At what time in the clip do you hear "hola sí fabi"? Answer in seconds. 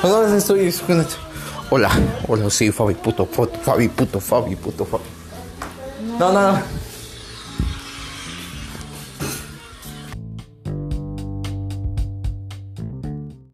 2.26-2.94